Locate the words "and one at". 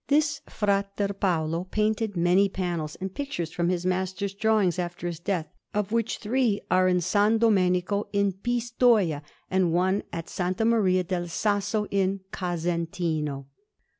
9.51-10.25